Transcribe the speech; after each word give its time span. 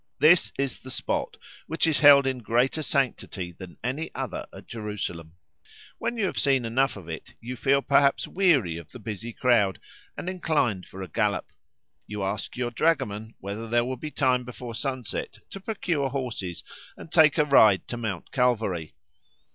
This 0.17 0.51
is 0.57 0.79
the 0.79 0.89
spot 0.89 1.37
which 1.67 1.85
is 1.85 1.99
held 1.99 2.25
in 2.25 2.39
greater 2.39 2.81
sanctity 2.81 3.51
than 3.51 3.77
any 3.83 4.09
other 4.15 4.47
at 4.51 4.65
Jerusalem. 4.65 5.35
When 5.99 6.17
you 6.17 6.25
have 6.25 6.39
seen 6.39 6.65
enough 6.65 6.97
of 6.97 7.07
it 7.07 7.35
you 7.39 7.55
feel 7.55 7.83
perhaps 7.83 8.27
weary 8.27 8.77
of 8.77 8.91
the 8.91 8.97
busy 8.97 9.31
crowd, 9.31 9.79
and 10.17 10.27
inclined 10.27 10.87
for 10.87 11.03
a 11.03 11.07
gallop; 11.07 11.49
you 12.07 12.23
ask 12.23 12.57
your 12.57 12.71
dragoman 12.71 13.35
whether 13.41 13.67
there 13.67 13.85
will 13.85 13.95
be 13.95 14.09
time 14.09 14.43
before 14.43 14.73
sunset 14.73 15.37
to 15.51 15.59
procure 15.59 16.09
horses 16.09 16.63
and 16.97 17.11
take 17.11 17.37
a 17.37 17.45
ride 17.45 17.87
to 17.89 17.95
Mount 17.97 18.31
Calvary. 18.31 18.95